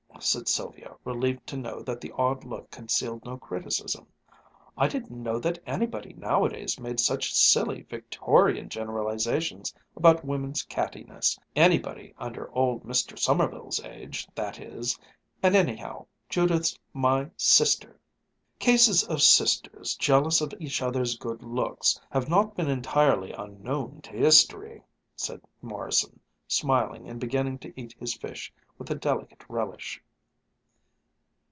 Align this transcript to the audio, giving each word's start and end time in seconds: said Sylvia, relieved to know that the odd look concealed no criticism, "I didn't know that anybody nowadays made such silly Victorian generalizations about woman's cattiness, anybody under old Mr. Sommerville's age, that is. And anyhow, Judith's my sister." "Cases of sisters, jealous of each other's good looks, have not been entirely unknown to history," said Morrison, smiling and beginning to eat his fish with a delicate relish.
said 0.23 0.47
Sylvia, 0.47 0.95
relieved 1.03 1.47
to 1.47 1.57
know 1.57 1.81
that 1.81 1.99
the 1.99 2.11
odd 2.15 2.43
look 2.43 2.69
concealed 2.69 3.25
no 3.25 3.39
criticism, 3.39 4.05
"I 4.77 4.87
didn't 4.87 5.23
know 5.23 5.39
that 5.39 5.57
anybody 5.65 6.13
nowadays 6.13 6.79
made 6.79 6.99
such 6.99 7.33
silly 7.33 7.87
Victorian 7.89 8.69
generalizations 8.69 9.73
about 9.95 10.23
woman's 10.23 10.61
cattiness, 10.63 11.39
anybody 11.55 12.13
under 12.19 12.51
old 12.51 12.83
Mr. 12.83 13.17
Sommerville's 13.17 13.79
age, 13.79 14.27
that 14.35 14.59
is. 14.59 14.95
And 15.41 15.55
anyhow, 15.55 16.05
Judith's 16.29 16.77
my 16.93 17.31
sister." 17.35 17.99
"Cases 18.59 19.03
of 19.03 19.23
sisters, 19.23 19.95
jealous 19.95 20.39
of 20.39 20.53
each 20.59 20.83
other's 20.83 21.17
good 21.17 21.41
looks, 21.41 21.99
have 22.11 22.29
not 22.29 22.55
been 22.55 22.69
entirely 22.69 23.31
unknown 23.31 24.01
to 24.01 24.11
history," 24.11 24.83
said 25.15 25.41
Morrison, 25.63 26.19
smiling 26.47 27.09
and 27.09 27.19
beginning 27.19 27.57
to 27.57 27.73
eat 27.79 27.95
his 27.99 28.13
fish 28.13 28.53
with 28.77 28.91
a 28.91 28.95
delicate 28.95 29.43
relish. 29.49 29.99